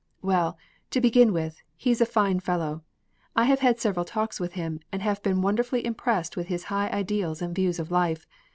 "Well, 0.23 0.57
to 0.89 0.99
begin 0.99 1.31
with, 1.31 1.61
he's 1.77 2.01
a 2.01 2.07
fine 2.07 2.39
fellow. 2.39 2.81
I 3.35 3.43
have 3.45 3.59
had 3.59 3.79
several 3.79 4.03
talks 4.03 4.39
with 4.39 4.53
him, 4.53 4.79
and 4.91 5.03
have 5.03 5.21
been 5.21 5.43
wonderfully 5.43 5.85
impressed 5.85 6.35
with 6.35 6.47
his 6.47 6.63
high 6.73 6.89
ideals 6.89 7.39
and 7.39 7.53
views 7.53 7.77
of 7.77 7.91
life. 7.91 8.25